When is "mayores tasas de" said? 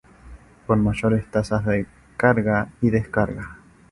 0.83-1.85